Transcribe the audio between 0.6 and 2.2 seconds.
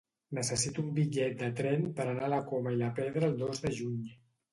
un bitllet de tren per